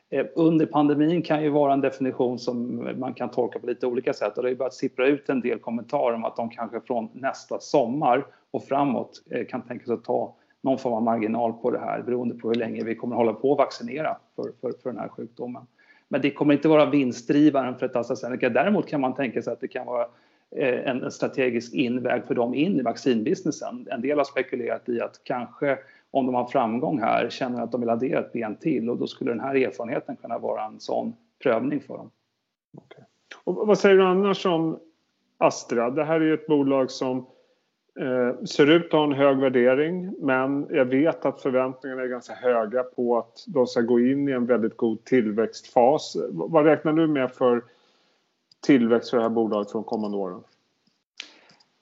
Eh, 0.10 0.26
under 0.36 0.66
pandemin 0.66 1.22
kan 1.22 1.44
ju 1.44 1.50
vara 1.50 1.74
en 1.74 1.82
definition 1.82 2.40
som 2.40 2.90
man 3.00 3.14
kan 3.14 3.30
tolka 3.30 3.60
på 3.60 3.68
lite 3.68 3.88
olika 3.88 4.14
sätt 4.14 4.38
och 4.38 4.44
det 4.44 4.48
har 4.48 4.52
ju 4.52 4.58
börjat 4.58 4.74
sippra 4.74 5.08
ut 5.08 5.30
en 5.30 5.42
del 5.42 5.60
kommentarer 5.60 6.16
om 6.16 6.26
att 6.26 6.36
de 6.36 6.50
kanske 6.50 6.82
från 6.82 7.10
nästa 7.14 7.60
sommar 7.60 8.26
och 8.52 8.64
framåt 8.64 9.24
eh, 9.30 9.46
kan 9.46 9.62
tänka 9.62 9.86
sig 9.86 9.94
att 9.94 10.04
ta 10.04 10.36
någon 10.62 10.78
form 10.78 10.94
av 10.94 11.04
marginal 11.04 11.54
på 11.54 11.72
det 11.72 11.80
här 11.80 12.02
beroende 12.02 12.36
på 12.36 12.48
hur 12.48 12.56
länge 12.56 12.84
vi 12.84 12.96
kommer 12.96 13.16
hålla 13.16 13.34
på 13.34 13.52
att 13.52 13.58
vaccinera 13.58 14.18
för, 14.36 14.52
för, 14.62 14.74
för 14.84 14.90
den 14.90 15.00
här 15.00 15.08
sjukdomen. 15.08 15.68
Men 16.08 16.22
det 16.22 16.32
kommer 16.32 16.54
inte 16.54 16.68
vara 16.68 16.86
vinstdrivaren 16.86 17.76
för 17.76 17.86
ett 17.86 17.96
AstraZeneca. 17.96 18.50
Däremot 18.50 18.88
kan 18.88 19.02
man 19.02 19.14
tänka 19.14 19.42
sig 19.42 19.54
att 19.54 19.62
det 19.62 19.68
kan 19.68 19.86
vara 19.86 20.08
Eh, 20.56 20.90
en 20.90 21.12
strategisk 21.12 21.74
inväg 21.74 22.26
för 22.26 22.36
dem 22.36 22.54
in 22.54 22.80
i 22.80 22.82
vaccinbusinessen. 22.82 23.88
En 23.92 24.02
del 24.02 24.18
har 24.18 24.26
spekulerat 24.26 24.90
i 24.90 25.02
att 25.02 25.22
kanske 25.24 25.78
om 26.12 26.26
de 26.26 26.36
har 26.36 26.46
framgång 26.46 27.00
här 27.00 27.30
känner 27.30 27.62
att 27.62 27.72
de 27.72 27.82
vill 27.82 27.90
addera 27.90 28.20
ett 28.20 28.34
ben 28.34 28.56
till 28.56 28.90
och 28.90 28.98
då 28.98 29.08
skulle 29.08 29.32
den 29.32 29.40
här 29.40 29.56
erfarenheten 29.56 30.16
kunna 30.16 30.40
vara 30.40 30.66
en 30.66 30.80
sån 30.80 31.16
prövning 31.44 31.82
för 31.82 31.98
dem. 31.98 32.12
Okay. 32.78 33.04
Och 33.44 33.68
vad 33.68 33.80
säger 33.80 33.96
du 33.96 34.04
annars 34.04 34.46
om 34.46 34.80
Astra? 35.38 35.90
Det 35.90 36.04
här 36.04 36.22
är 36.22 36.26
ju 36.26 36.34
ett 36.34 36.48
bolag 36.48 36.92
som 36.92 37.26
Eh, 38.00 38.46
ser 38.46 38.70
ut 38.70 38.86
att 38.86 38.92
ha 38.92 39.04
en 39.04 39.12
hög 39.12 39.38
värdering 39.38 40.16
men 40.20 40.68
jag 40.70 40.86
vet 40.86 41.26
att 41.26 41.42
förväntningarna 41.42 42.02
är 42.02 42.08
ganska 42.08 42.34
höga 42.34 42.84
på 42.84 43.18
att 43.18 43.46
de 43.48 43.68
ska 43.68 43.82
gå 43.82 44.00
in 44.00 44.30
i 44.30 44.32
en 44.32 44.46
väldigt 44.46 44.78
god 44.78 45.06
tillväxtfas. 45.06 46.18
Vad 46.32 46.66
räknar 46.66 46.94
du 46.94 47.08
med 47.08 47.32
för 47.32 47.64
tillväxt 48.64 49.10
för 49.10 49.18
det 49.18 49.24
här 49.24 49.30
bolaget 49.30 49.72
från 49.72 49.84
kommande 49.84 50.18
åren? 50.18 50.44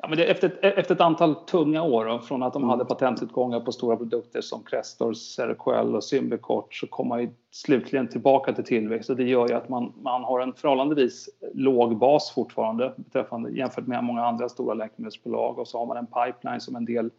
Ja, 0.04 0.08
men 0.08 0.20
efter, 0.20 0.48
ett, 0.48 0.78
efter 0.78 0.96
ett 0.96 1.02
antal 1.02 1.36
tunga 1.36 1.84
år, 1.84 2.06
då, 2.06 2.20
från 2.20 2.44
att 2.44 2.54
de 2.54 2.64
hade 2.64 2.86
patentutgångar 2.86 3.60
på 3.60 3.72
stora 3.72 3.98
produkter 3.98 4.42
som 4.42 4.64
Crestor, 4.64 5.14
Seroquel 5.14 5.96
och 5.96 6.04
Symbicort 6.04 6.74
så 6.74 6.88
kom 6.88 7.08
man 7.08 7.22
ju 7.22 7.30
slutligen 7.52 8.08
tillbaka 8.08 8.54
till 8.54 8.64
tillväxt 8.64 9.10
och 9.10 9.16
det 9.16 9.24
gör 9.24 9.48
ju 9.48 9.54
att 9.54 9.70
man, 9.70 9.94
man 10.02 10.24
har 10.24 10.40
en 10.40 10.54
förhållandevis 10.54 11.30
låg 11.54 11.98
bas 11.98 12.32
fortfarande 12.32 12.94
beträffande, 12.98 13.52
jämfört 13.52 13.88
med 13.88 14.04
många 14.04 14.26
andra 14.26 14.50
stora 14.50 14.74
läkemedelsbolag 14.74 15.60
och 15.60 15.68
så 15.68 15.80
har 15.80 15.86
man 15.86 15.98
en 15.98 16.08
pipeline 16.08 16.62
som 16.62 16.76
en 16.76 16.86
del, 16.86 17.10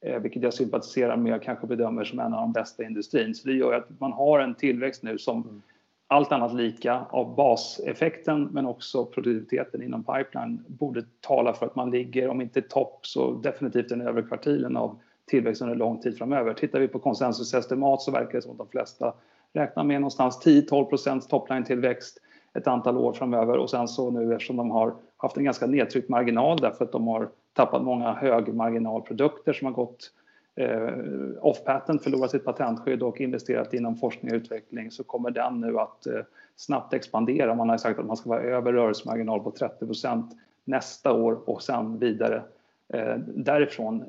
eh, 0.00 0.18
vilket 0.18 0.42
jag 0.42 0.54
sympatiserar 0.54 1.16
med, 1.16 1.42
kanske 1.42 1.66
bedömer 1.66 2.04
som 2.04 2.18
en 2.18 2.34
av 2.34 2.40
de 2.40 2.52
bästa 2.52 2.82
i 2.82 2.86
industrin. 2.86 3.34
Så 3.34 3.48
det 3.48 3.54
gör 3.54 3.72
ju 3.72 3.78
att 3.78 4.00
man 4.00 4.12
har 4.12 4.40
en 4.40 4.54
tillväxt 4.54 5.02
nu 5.02 5.18
som 5.18 5.42
mm 5.42 5.62
allt 6.08 6.32
annat 6.32 6.54
lika 6.54 7.06
av 7.10 7.34
baseffekten 7.34 8.48
men 8.52 8.66
också 8.66 9.06
produktiviteten 9.06 9.82
inom 9.82 10.04
pipeline 10.04 10.64
borde 10.68 11.04
tala 11.20 11.52
för 11.52 11.66
att 11.66 11.76
man 11.76 11.90
ligger, 11.90 12.28
om 12.28 12.40
inte 12.40 12.62
topp 12.62 13.06
så 13.06 13.32
definitivt 13.32 13.88
den 13.88 14.00
övre 14.00 14.22
kvartilen 14.22 14.76
av 14.76 14.98
tillväxt 15.26 15.62
under 15.62 15.74
lång 15.74 16.00
tid 16.00 16.18
framöver. 16.18 16.54
Tittar 16.54 16.80
vi 16.80 16.88
på 16.88 16.98
konsensusestimat 16.98 18.02
så 18.02 18.10
verkar 18.10 18.32
det 18.32 18.42
som 18.42 18.52
att 18.52 18.58
de 18.58 18.68
flesta 18.68 19.14
räknar 19.52 19.84
med 19.84 20.00
någonstans 20.00 20.46
10-12 20.46 20.84
procents 20.84 21.28
topline-tillväxt 21.28 22.18
ett 22.54 22.66
antal 22.66 22.96
år 22.96 23.12
framöver 23.12 23.58
och 23.58 23.70
sen 23.70 23.88
så 23.88 24.10
nu 24.10 24.34
eftersom 24.34 24.56
de 24.56 24.70
har 24.70 24.94
haft 25.16 25.36
en 25.36 25.44
ganska 25.44 25.66
nedtryckt 25.66 26.08
marginal 26.08 26.58
därför 26.60 26.84
att 26.84 26.92
de 26.92 27.08
har 27.08 27.28
tappat 27.52 27.82
många 27.82 28.12
högmarginalprodukter 28.12 29.52
som 29.52 29.66
har 29.66 29.72
gått 29.72 30.12
Eh, 30.56 30.92
off-patent 31.40 32.02
förlorat 32.02 32.30
sitt 32.30 32.44
patentskydd 32.44 33.02
och 33.02 33.20
investerat 33.20 33.74
inom 33.74 33.96
forskning 33.96 34.32
och 34.32 34.36
utveckling 34.36 34.90
så 34.90 35.04
kommer 35.04 35.30
den 35.30 35.60
nu 35.60 35.78
att 35.78 36.06
eh, 36.06 36.20
snabbt 36.56 36.94
expandera. 36.94 37.54
Man 37.54 37.68
har 37.68 37.78
sagt 37.78 37.98
att 37.98 38.06
man 38.06 38.16
ska 38.16 38.30
vara 38.30 38.42
över 38.42 38.72
rörelsemarginal 38.72 39.40
på 39.40 39.50
30% 39.50 40.30
nästa 40.64 41.12
år 41.12 41.50
och 41.50 41.62
sen 41.62 41.98
vidare 41.98 42.42
eh, 42.88 43.16
därifrån 43.18 44.04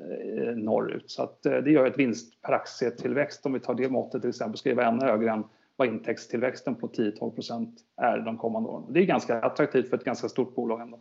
norrut. 0.54 1.10
Så 1.10 1.22
att, 1.22 1.42
det 1.42 1.70
gör 1.70 1.86
ett 1.86 1.98
vinst 1.98 2.42
per 2.42 2.52
aktietillväxt 2.52 3.46
om 3.46 3.52
vi 3.52 3.60
tar 3.60 3.74
det 3.74 3.88
måttet 3.88 4.20
till 4.20 4.30
exempel 4.30 4.58
ska 4.58 4.74
vara 4.74 4.86
ännu 4.86 5.04
högre 5.04 5.30
än 5.30 5.44
vad 5.76 5.88
intäktstillväxten 5.88 6.74
på 6.74 6.88
10-12% 6.88 7.68
är 7.96 8.18
de 8.18 8.38
kommande 8.38 8.68
åren. 8.68 8.84
Det 8.90 9.00
är 9.00 9.04
ganska 9.04 9.40
attraktivt 9.40 9.90
för 9.90 9.96
ett 9.96 10.04
ganska 10.04 10.28
stort 10.28 10.54
bolag 10.54 10.80
ändå. 10.80 10.98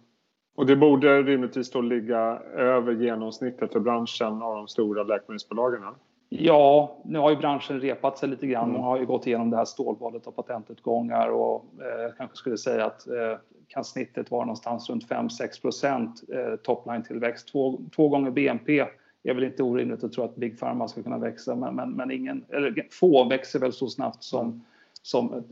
Och 0.57 0.65
det 0.65 0.75
borde 0.75 1.23
rimligtvis 1.23 1.71
då 1.71 1.81
ligga 1.81 2.39
över 2.55 2.93
genomsnittet 2.93 3.73
för 3.73 3.79
branschen 3.79 4.41
av 4.41 4.55
de 4.55 4.67
stora 4.67 5.03
läkemedelsbolagen? 5.03 5.83
Ja, 6.29 6.97
nu 7.05 7.19
har 7.19 7.29
ju 7.29 7.35
branschen 7.35 7.79
repat 7.79 8.17
sig 8.17 8.29
lite 8.29 8.47
grann. 8.47 8.69
Mm. 8.69 8.73
Man 8.73 8.83
har 8.83 8.99
ju 8.99 9.05
gått 9.05 9.27
igenom 9.27 9.49
det 9.49 9.57
här 9.57 9.65
stålbadet 9.65 10.27
av 10.27 10.31
patentutgångar 10.31 11.27
och 11.27 11.55
eh, 11.55 12.13
kanske 12.17 12.37
skulle 12.37 12.57
säga 12.57 12.85
att 12.85 13.07
eh, 13.07 13.37
kan 13.67 13.83
snittet 13.83 14.31
vara 14.31 14.45
någonstans 14.45 14.89
runt 14.89 15.09
5-6 15.09 15.61
procent 15.61 16.23
eh, 16.33 16.55
topline-tillväxt. 16.55 17.51
Två, 17.51 17.79
två 17.95 18.09
gånger 18.09 18.31
BNP 18.31 18.85
är 19.23 19.33
väl 19.33 19.43
inte 19.43 19.63
orimligt 19.63 20.03
att 20.03 20.13
tro 20.13 20.23
att 20.23 20.35
Big 20.35 20.59
Pharma 20.59 20.87
ska 20.87 21.03
kunna 21.03 21.17
växa, 21.17 21.55
men, 21.55 21.75
men, 21.75 21.91
men 21.91 22.11
ingen, 22.11 22.45
eller 22.49 22.87
få 22.91 23.29
växer 23.29 23.59
väl 23.59 23.73
så 23.73 23.87
snabbt 23.87 24.23
som, 24.23 24.65
som 25.01 25.43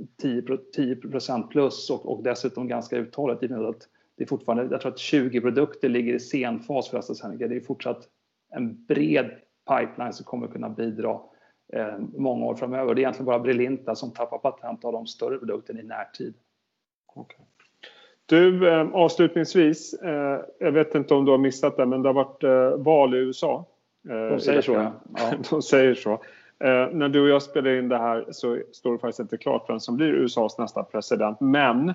10 0.76 0.96
procent 0.96 1.50
plus 1.50 1.90
och, 1.90 2.06
och 2.06 2.24
dessutom 2.24 2.68
ganska 2.68 2.98
uthålligt 2.98 3.44
i 3.44 3.46
och 3.46 3.52
med 3.52 3.62
att 3.62 3.88
det 4.18 4.24
är 4.24 4.28
fortfarande, 4.28 4.68
jag 4.72 4.82
tror 4.82 4.92
att 4.92 5.00
20 5.00 5.42
produkter 5.42 5.90
ligger 5.90 6.14
i 6.14 6.20
senfas 6.20 6.90
för 6.90 6.98
AstraZeneca. 6.98 7.48
Det 7.48 7.56
är 7.56 7.60
fortsatt 7.60 8.08
en 8.54 8.86
bred 8.86 9.32
pipeline 9.70 10.14
som 10.14 10.26
kommer 10.26 10.48
kunna 10.48 10.70
bidra 10.70 11.20
eh, 11.74 11.98
många 12.18 12.46
år 12.46 12.56
framöver. 12.56 12.96
Det 12.96 13.00
är 13.00 13.04
egentligen 13.04 13.26
bara 13.26 13.40
Brilinta 13.40 13.96
som 13.96 14.14
tappar 14.14 14.38
patent 14.38 14.86
av 14.86 14.94
de 14.94 15.08
större 15.08 15.38
produkterna 15.38 15.80
i 15.80 15.84
närtid. 15.84 16.34
Okay. 17.16 17.46
Du, 18.26 18.70
eh, 18.70 18.88
avslutningsvis, 18.94 19.94
eh, 19.94 20.42
jag 20.60 20.72
vet 20.72 20.96
inte 20.96 21.14
om 21.14 21.26
du 21.26 21.32
har 21.32 21.38
missat 21.38 21.78
det, 21.78 21.86
men 21.86 22.02
det 22.02 22.10
har 22.10 22.14
varit 22.14 22.44
eh, 22.44 22.84
val 22.84 23.16
i 23.16 23.18
USA. 23.18 23.66
Eh, 24.10 24.30
de 24.30 24.40
säger 24.40 24.62
så, 24.62 24.72
ja. 24.74 24.94
De 25.50 25.62
säger 25.62 25.96
så. 25.96 26.12
Eh, 26.60 26.90
när 26.92 27.10
du 27.10 27.22
och 27.22 27.30
jag 27.30 27.44
spelar 27.44 27.72
in 27.72 27.90
det 27.90 27.98
här 27.98 28.26
så 28.32 28.60
står 28.72 28.92
det 28.92 29.00
faktiskt 29.00 29.20
inte 29.20 29.38
klart 29.38 29.70
vem 29.70 29.80
som 29.80 29.96
blir 29.96 30.08
USAs 30.08 30.58
nästa 30.58 30.84
president. 30.84 31.40
Men 31.40 31.94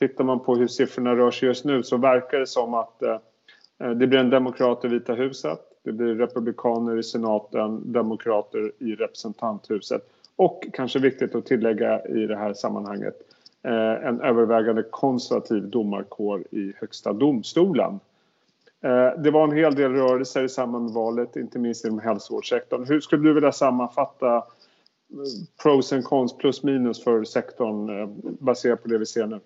Tittar 0.00 0.24
man 0.24 0.40
på 0.40 0.56
hur 0.56 0.66
siffrorna 0.66 1.16
rör 1.16 1.30
sig 1.30 1.48
just 1.48 1.64
nu 1.64 1.82
så 1.82 1.96
verkar 1.96 2.38
det 2.38 2.46
som 2.46 2.74
att 2.74 3.02
eh, 3.02 3.18
eh, 3.80 3.90
det 3.90 4.06
blir 4.06 4.18
en 4.18 4.30
demokrat 4.30 4.84
i 4.84 4.88
Vita 4.88 5.14
huset. 5.14 5.58
Det 5.82 5.92
blir 5.92 6.14
republikaner 6.14 6.98
i 6.98 7.02
senaten, 7.02 7.92
demokrater 7.92 8.72
i 8.78 8.94
representanthuset 8.94 10.02
och 10.36 10.66
kanske 10.72 10.98
viktigt 10.98 11.34
att 11.34 11.46
tillägga 11.46 12.06
i 12.06 12.26
det 12.26 12.36
här 12.36 12.54
sammanhanget 12.54 13.14
eh, 13.62 14.06
en 14.06 14.20
övervägande 14.20 14.82
konservativ 14.82 15.62
domarkår 15.62 16.44
i 16.50 16.72
Högsta 16.76 17.12
domstolen. 17.12 18.00
Eh, 18.80 19.22
det 19.22 19.30
var 19.30 19.44
en 19.44 19.56
hel 19.56 19.74
del 19.74 19.92
rörelser 19.92 20.44
i 20.44 20.48
samband 20.48 20.84
med 20.84 20.94
valet, 20.94 21.36
inte 21.36 21.58
minst 21.58 21.84
inom 21.84 21.98
hälsovårdssektorn. 21.98 22.84
Hur 22.84 23.00
skulle 23.00 23.28
du 23.28 23.34
vilja 23.34 23.52
sammanfatta 23.52 24.36
eh, 24.36 24.42
pros 25.62 25.92
and 25.92 26.04
cons 26.04 26.36
plus 26.36 26.62
minus 26.62 27.04
för 27.04 27.24
sektorn 27.24 28.00
eh, 28.00 28.08
baserat 28.22 28.82
på 28.82 28.88
det 28.88 28.98
vi 28.98 29.06
ser 29.06 29.26
nu? 29.26 29.40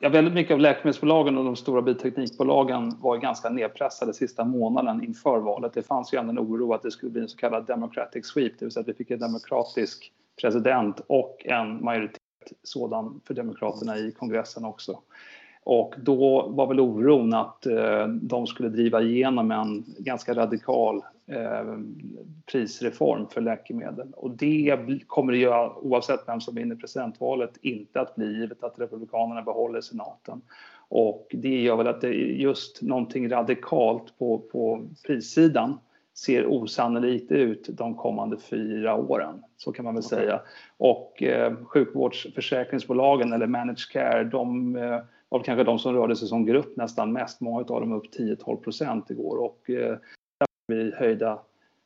Ja, 0.00 0.08
väldigt 0.08 0.34
mycket 0.34 0.54
av 0.54 0.60
läkemedelsbolagen 0.60 1.38
och 1.38 1.44
de 1.44 1.56
stora 1.56 1.82
bioteknikbolagen 1.82 2.96
var 3.00 3.16
ganska 3.16 3.48
nedpressade 3.48 4.14
sista 4.14 4.44
månaden 4.44 5.04
inför 5.04 5.38
valet. 5.38 5.74
Det 5.74 5.82
fanns 5.82 6.14
ju 6.14 6.18
ändå 6.18 6.30
en 6.30 6.38
oro 6.38 6.72
att 6.72 6.82
det 6.82 6.90
skulle 6.90 7.12
bli 7.12 7.22
en 7.22 7.28
så 7.28 7.36
kallad 7.36 7.66
democratic 7.66 8.26
sweep, 8.26 8.52
det 8.58 8.64
vill 8.64 8.72
säga 8.72 8.80
att 8.80 8.88
vi 8.88 8.94
fick 8.94 9.10
en 9.10 9.18
demokratisk 9.18 10.12
president 10.40 11.00
och 11.06 11.46
en 11.46 11.84
majoritet 11.84 12.20
sådan 12.62 13.20
för 13.26 13.34
demokraterna 13.34 13.98
i 13.98 14.12
kongressen 14.12 14.64
också. 14.64 14.98
Och 15.64 15.94
då 15.98 16.48
var 16.48 16.66
väl 16.66 16.80
oron 16.80 17.34
att 17.34 17.66
eh, 17.66 18.06
de 18.08 18.46
skulle 18.46 18.68
driva 18.68 19.02
igenom 19.02 19.50
en 19.50 19.84
ganska 19.98 20.34
radikal 20.34 21.02
prisreform 22.52 23.26
för 23.28 23.40
läkemedel. 23.40 24.08
Och 24.16 24.30
det 24.30 24.78
kommer 25.06 25.32
det 25.32 25.38
göra 25.38 25.76
oavsett 25.76 26.20
vem 26.26 26.40
som 26.40 26.54
vinner 26.54 26.76
presidentvalet 26.76 27.50
inte 27.62 28.00
att 28.00 28.14
bli 28.14 28.40
givet 28.40 28.64
att 28.64 28.78
Republikanerna 28.78 29.42
behåller 29.42 29.80
senaten. 29.80 30.40
Och 30.88 31.26
det 31.30 31.62
gör 31.62 31.76
väl 31.76 31.86
att 31.86 32.00
det 32.00 32.14
just 32.14 32.82
någonting 32.82 33.30
radikalt 33.30 34.18
på, 34.18 34.38
på 34.38 34.88
prissidan 35.06 35.78
ser 36.14 36.46
osannolikt 36.46 37.32
ut 37.32 37.68
de 37.70 37.94
kommande 37.94 38.36
fyra 38.38 38.94
åren. 38.94 39.42
Så 39.56 39.72
kan 39.72 39.84
man 39.84 39.94
väl 39.94 40.04
okay. 40.06 40.18
säga. 40.18 40.40
Och 40.76 41.22
eh, 41.22 41.54
sjukvårdsförsäkringsbolagen 41.64 43.32
eller 43.32 43.46
managed 43.46 43.90
care, 43.92 44.24
de 44.24 44.76
eh, 44.76 44.98
var 45.28 45.42
kanske 45.42 45.64
de 45.64 45.78
som 45.78 45.94
rörde 45.94 46.16
sig 46.16 46.28
som 46.28 46.46
grupp 46.46 46.76
nästan 46.76 47.12
mest. 47.12 47.40
Många 47.40 47.58
av 47.58 47.80
dem 47.80 47.92
upp 47.92 48.14
10-12 48.18 48.56
procent 48.56 49.10
igår 49.10 49.36
och 49.36 49.70
eh, 49.70 49.96
vi 50.74 50.94
höjda 50.96 51.38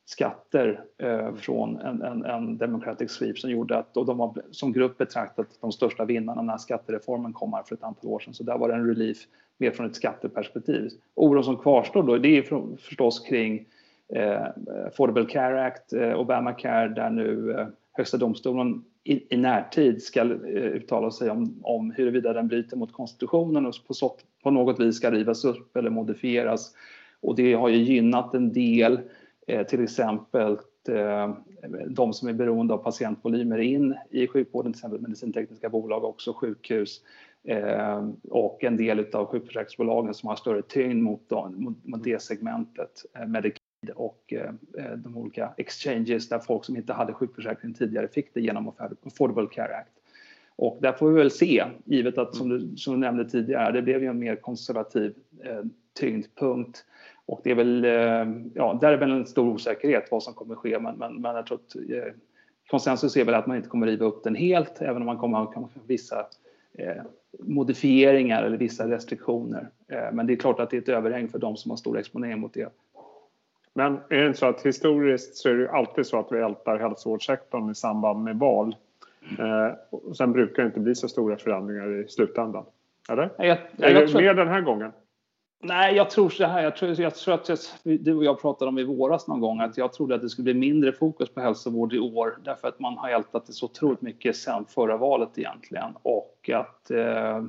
skatter 0.05 0.81
eh, 0.99 1.35
från 1.35 1.76
en, 1.81 2.02
en, 2.02 2.25
en 2.25 2.59
Democratic 2.59 3.11
Sweep 3.11 3.38
som 3.38 3.50
gjorde 3.50 3.78
att 3.78 3.97
och 3.97 4.07
de 4.07 4.21
har 4.21 4.35
som 4.50 4.73
grupp 4.73 4.99
betraktat 4.99 5.47
de 5.61 5.73
största 5.73 6.05
vinnarna 6.05 6.43
när 6.43 6.59
skattereformen 6.59 7.33
kom 7.33 7.52
här 7.52 7.62
för 7.62 7.75
ett 7.75 7.83
antal 7.83 8.11
år 8.11 8.19
sedan. 8.19 8.35
Så 8.35 8.45
där 8.45 8.59
var 8.59 8.69
det 8.69 8.75
en 8.75 8.87
relief 8.87 9.19
mer 9.59 9.71
från 9.71 9.87
ett 9.87 9.97
skatteperspektiv. 9.97 10.90
Oron 11.14 11.45
som 11.45 11.57
kvarstår 11.57 12.02
då 12.02 12.19
det 12.19 12.38
är 12.38 12.43
för, 12.43 12.62
förstås 12.78 13.21
kring 13.21 13.66
eh, 14.14 14.47
Affordable 14.87 15.25
Care 15.25 15.64
Act, 15.64 15.93
eh, 15.93 16.21
Obamacare 16.21 16.88
där 16.88 17.11
nu 17.11 17.52
eh, 17.52 17.66
Högsta 17.93 18.16
domstolen 18.16 18.85
i, 19.05 19.35
i 19.35 19.37
närtid 19.37 20.02
ska 20.02 20.21
eh, 20.21 20.26
uttala 20.52 21.11
sig 21.11 21.31
om, 21.31 21.61
om 21.62 21.90
huruvida 21.90 22.33
den 22.33 22.49
bryter 22.49 22.76
mot 22.76 22.93
konstitutionen 22.93 23.66
och 23.66 23.75
på, 23.87 23.95
så, 23.95 24.16
på 24.43 24.50
något 24.50 24.81
vis 24.81 24.97
ska 24.97 25.11
rivas 25.11 25.45
upp 25.45 25.76
eller 25.76 25.90
modifieras. 25.90 26.75
Och 27.20 27.37
det 27.37 27.52
har 27.52 27.68
ju 27.68 27.76
gynnat 27.76 28.35
en 28.35 28.52
del, 28.52 29.00
eh, 29.46 29.66
till 29.66 29.82
exempel 29.82 30.58
eh, 30.88 31.35
de 31.87 32.12
som 32.12 32.28
är 32.28 32.32
beroende 32.32 32.75
av 32.75 32.78
patientvolymer 32.78 33.58
in 33.58 33.94
i 34.11 34.26
sjukvården, 34.26 34.73
till 34.73 34.78
exempel 34.78 35.00
medicintekniska 35.00 35.68
bolag, 35.68 36.04
också 36.04 36.32
sjukhus 36.32 37.00
eh, 37.44 38.08
och 38.30 38.64
en 38.64 38.76
del 38.76 39.06
av 39.14 39.26
sjukförsäkringsbolagen 39.26 40.14
som 40.14 40.28
har 40.28 40.37
större 40.37 40.62
tyngd 40.62 41.02
mot, 41.02 41.30
mot, 41.30 41.85
mot 41.85 42.04
det 42.04 42.23
segmentet, 42.23 43.04
eh, 43.14 43.90
och 43.94 44.32
de 44.96 45.16
olika 45.16 45.54
exchanges 45.56 46.28
där 46.28 46.38
folk 46.38 46.64
som 46.64 46.76
inte 46.76 46.92
hade 46.92 47.12
sjukförsäkring 47.12 47.75
tidigare 47.75 48.08
fick 48.08 48.35
det 48.35 48.40
genom 48.40 48.73
Affordable 49.04 49.46
Care 49.46 49.76
Act. 49.76 49.92
Och 50.57 50.79
där 50.81 50.93
får 50.93 51.09
vi 51.11 51.19
väl 51.19 51.31
se, 51.31 51.65
givet 51.85 52.19
att 52.19 52.35
som 52.35 52.49
du, 52.49 52.77
som 52.77 52.95
du 52.95 53.01
nämnde 53.01 53.25
tidigare, 53.25 53.73
det 53.73 53.83
blev 53.83 54.03
ju 54.03 54.09
en 54.09 54.19
mer 54.19 54.37
konservativ 54.37 55.15
eh, 55.45 55.63
tyngdpunkt. 56.01 56.85
Och 57.27 57.41
det 57.45 57.51
är 57.51 57.55
väl, 57.55 57.85
eh, 57.85 58.51
ja, 58.55 58.79
där 58.81 58.93
är 58.93 58.97
väl 58.97 59.11
en 59.11 59.27
stor 59.27 59.49
osäkerhet 59.49 60.09
vad 60.11 60.23
som 60.23 60.35
kommer 60.35 60.55
ske, 60.55 60.79
men, 60.79 60.97
men, 60.97 61.15
men 61.15 61.37
jag 61.37 61.47
tror 61.47 61.59
att 61.59 61.77
eh, 61.77 62.13
konsensus 62.71 63.17
är 63.17 63.25
väl 63.25 63.35
att 63.35 63.47
man 63.47 63.57
inte 63.57 63.69
kommer 63.69 63.87
riva 63.87 64.07
upp 64.07 64.25
den 64.25 64.35
helt, 64.35 64.83
även 64.83 65.03
om 65.03 65.07
man 65.07 65.19
kommer 65.19 65.39
ha 65.39 65.69
vissa 65.87 66.27
eh, 66.75 67.03
modifieringar 67.39 68.43
eller 68.43 68.57
vissa 68.57 68.91
restriktioner. 68.91 69.69
Eh, 69.89 70.13
men 70.13 70.27
det 70.27 70.33
är 70.33 70.37
klart 70.37 70.61
att 70.61 70.71
det 70.71 70.77
är 70.77 70.81
ett 70.81 70.89
överhäng 70.89 71.29
för 71.29 71.39
de 71.39 71.57
som 71.57 71.71
har 71.71 71.77
stor 71.77 71.99
exponering 71.99 72.41
mot 72.41 72.55
det. 72.55 72.73
Men 73.75 73.99
är 74.09 74.17
det 74.17 74.27
inte 74.27 74.39
så 74.39 74.47
att 74.47 74.67
historiskt 74.67 75.37
så 75.37 75.49
är 75.49 75.55
det 75.55 75.71
alltid 75.71 76.07
så 76.07 76.19
att 76.19 76.33
vi 76.33 76.39
ältar 76.39 76.79
hälsovårdssektorn 76.79 77.71
i 77.71 77.75
samband 77.75 78.25
med 78.25 78.39
val? 78.39 78.77
Eh, 79.38 79.75
och 79.90 80.16
sen 80.16 80.33
brukar 80.33 80.62
det 80.62 80.66
inte 80.66 80.80
bli 80.80 80.95
så 80.95 81.09
stora 81.09 81.37
förändringar 81.37 82.04
i 82.04 82.09
slutändan. 82.09 82.64
Eller? 83.09 83.30
Jag, 83.38 83.59
jag, 83.76 83.90
jag, 83.90 84.09
det 84.09 84.14
mer 84.14 84.35
den 84.35 84.49
här 84.49 84.61
gången? 84.61 84.92
Nej, 85.62 85.97
jag 85.97 86.11
tror 86.11 86.28
så 86.28 86.45
här. 86.45 86.62
Jag 86.62 86.76
tror, 86.76 87.00
jag 87.00 87.14
tror 87.14 87.35
att 87.35 87.49
jag, 87.49 87.59
du 87.83 88.14
och 88.14 88.25
jag 88.25 88.40
pratade 88.40 88.68
om 88.68 88.78
i 88.78 88.85
våras 88.85 89.28
någon 89.28 89.40
gång 89.40 89.61
att 89.61 89.76
jag 89.76 89.92
trodde 89.92 90.14
att 90.14 90.21
det 90.21 90.28
skulle 90.28 90.45
bli 90.45 90.54
mindre 90.54 90.92
fokus 90.92 91.35
på 91.35 91.40
hälsovård 91.40 91.95
i 91.95 91.99
år 91.99 92.38
därför 92.45 92.68
att 92.68 92.80
man 92.80 92.99
har 92.99 93.09
ältat 93.09 93.47
det 93.47 93.52
så 93.52 93.66
otroligt 93.66 94.00
mycket 94.00 94.37
sen 94.37 94.64
förra 94.64 94.97
valet 94.97 95.38
egentligen 95.38 95.90
och 96.02 96.50
att 96.54 96.90
eh, 96.90 97.45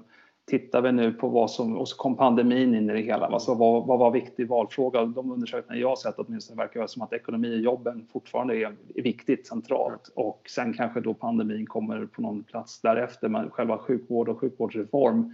tittar 0.50 0.82
vi 0.82 0.92
nu 0.92 1.13
på 1.13 1.27
vad 1.27 1.51
som, 1.51 1.77
och 1.77 1.88
så 1.88 1.98
kom 1.98 2.18
pandemin 2.18 2.75
in 2.75 2.89
i 2.89 2.94
det 2.94 3.00
hela, 3.00 3.25
alltså 3.25 3.54
vad, 3.54 3.88
vad 3.88 4.00
var 4.00 4.12
viktig 4.12 4.48
valfråga? 4.48 5.06
De 5.06 5.32
undersökningar 5.32 5.82
jag 5.82 5.89
har 5.89 5.96
sett 5.96 6.16
åtminstone 6.18 6.62
verkar 6.62 6.82
det 6.82 6.88
som 6.88 7.01
att 7.01 7.13
ekonomi 7.13 7.56
och 7.56 7.62
jobben 7.62 8.08
fortfarande 8.13 8.58
är, 8.58 8.75
är 8.96 9.01
viktigt 9.01 9.48
centralt 9.48 10.12
och 10.16 10.42
sen 10.50 10.74
kanske 10.74 11.01
då 11.01 11.13
pandemin 11.13 11.66
kommer 11.66 12.06
på 12.06 12.22
någon 12.22 12.44
plats 12.44 12.82
därefter, 12.82 13.30
men 13.30 13.50
själva 13.50 13.77
sjukvård 13.77 14.30
och 14.30 14.39
sjukvårdsreform 14.39 15.34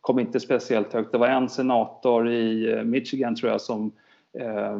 kom 0.00 0.18
inte 0.18 0.40
speciellt 0.40 0.92
högt. 0.92 1.12
Det 1.12 1.18
var 1.18 1.28
en 1.28 1.48
senator 1.48 2.30
i 2.30 2.72
eh, 2.72 2.82
Michigan 2.82 3.34
tror 3.34 3.52
jag 3.52 3.60
som 3.60 3.92
eh, 4.38 4.74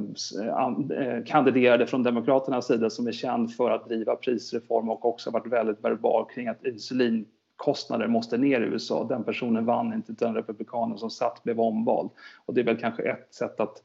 eh, 0.99 1.25
kandiderade 1.27 1.87
från 1.87 2.03
Demokraternas 2.03 2.67
sida 2.67 2.91
som 2.91 3.07
är 3.07 3.13
känd 3.13 3.55
för 3.55 3.71
att 3.71 3.89
driva 3.89 4.17
prisreform 4.17 4.89
och 4.89 5.05
också 5.05 5.31
varit 5.31 5.53
väldigt 5.53 5.85
verbal 5.85 6.27
kring 6.35 6.49
att 6.49 6.65
insulin 6.65 7.27
kostnader 7.57 8.07
måste 8.07 8.39
ner 8.39 8.61
i 8.61 8.65
USA. 8.65 9.05
Den 9.05 9.25
personen 9.25 9.65
vann 9.65 9.93
inte, 9.93 10.13
den 10.13 10.35
republikanen 10.35 10.99
som 10.99 11.11
satt 11.11 11.43
blev 11.43 11.61
omvald. 11.61 12.11
Och 12.47 12.55
det 12.55 12.61
är 12.61 12.65
väl 12.65 12.81
kanske 12.81 13.03
ett 13.03 13.35
sätt 13.35 13.61
att 13.61 13.83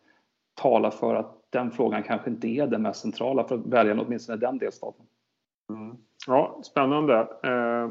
tala 0.55 0.91
för 0.91 1.15
att 1.15 1.35
den 1.49 1.71
frågan 1.71 2.03
kanske 2.03 2.29
inte 2.29 2.47
är 2.47 2.67
den 2.67 2.81
mest 2.81 3.01
centrala 3.01 3.43
för 3.43 3.57
väljarna, 3.57 4.01
åtminstone 4.01 4.37
i 4.37 4.39
den 4.39 4.57
delstaten. 4.57 5.05
Mm. 5.69 5.97
Ja, 6.27 6.59
spännande. 6.63 7.19
Eh, 7.43 7.89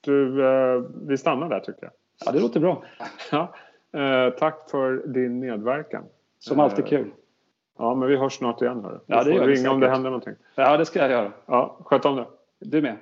du, 0.00 0.46
eh, 0.46 0.82
vi 1.06 1.18
stannar 1.18 1.48
där 1.48 1.60
tycker 1.60 1.82
jag. 1.82 1.92
Ja, 2.24 2.32
det 2.32 2.40
låter 2.40 2.60
bra. 2.60 2.84
Ja, 3.30 3.54
eh, 4.00 4.30
tack 4.30 4.70
för 4.70 5.02
din 5.06 5.38
medverkan. 5.38 6.04
Som 6.38 6.60
alltid 6.60 6.86
kul. 6.86 7.10
Ja, 7.78 7.94
men 7.94 8.08
vi 8.08 8.16
hörs 8.16 8.32
snart 8.32 8.62
igen. 8.62 8.84
Hörru. 8.84 8.98
Ja, 9.06 9.24
det 9.24 9.38
får 9.38 9.46
ringa 9.46 9.70
om 9.70 9.80
det 9.80 9.90
händer 9.90 10.10
någonting. 10.10 10.34
Ja, 10.54 10.76
det 10.76 10.84
ska 10.84 10.98
jag 10.98 11.10
göra. 11.10 11.32
Ja, 11.46 11.76
sköt 11.84 12.04
om 12.04 12.16
det. 12.16 12.26
Du 12.58 12.82
med. 12.82 12.96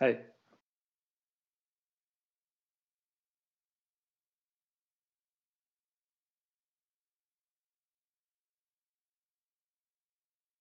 Hej. 0.00 0.33